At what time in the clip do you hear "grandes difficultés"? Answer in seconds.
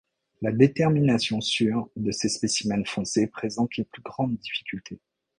4.01-4.99